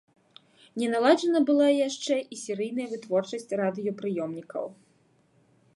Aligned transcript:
Не 0.83 0.87
наладжана 0.93 1.41
была 1.49 1.67
яшчэ 1.87 2.15
і 2.35 2.41
серыйная 2.45 2.87
вытворчасць 2.93 3.55
радыёпрыёмнікаў. 3.63 4.65